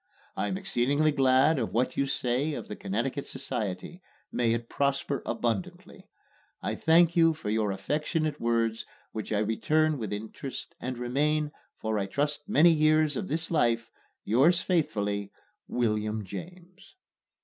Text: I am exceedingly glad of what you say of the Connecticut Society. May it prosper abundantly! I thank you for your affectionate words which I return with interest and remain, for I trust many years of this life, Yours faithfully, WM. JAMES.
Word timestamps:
I 0.35 0.47
am 0.47 0.57
exceedingly 0.57 1.11
glad 1.11 1.59
of 1.59 1.73
what 1.73 1.95
you 1.95 2.07
say 2.07 2.55
of 2.55 2.67
the 2.67 2.75
Connecticut 2.75 3.27
Society. 3.27 4.01
May 4.31 4.51
it 4.55 4.67
prosper 4.67 5.21
abundantly! 5.27 6.09
I 6.59 6.73
thank 6.73 7.15
you 7.15 7.35
for 7.35 7.51
your 7.51 7.71
affectionate 7.71 8.41
words 8.41 8.83
which 9.11 9.31
I 9.31 9.37
return 9.37 9.99
with 9.99 10.11
interest 10.11 10.73
and 10.79 10.97
remain, 10.97 11.51
for 11.77 11.99
I 11.99 12.07
trust 12.07 12.41
many 12.49 12.71
years 12.71 13.15
of 13.15 13.27
this 13.27 13.51
life, 13.51 13.91
Yours 14.23 14.59
faithfully, 14.59 15.31
WM. 15.69 16.23
JAMES. 16.25 16.95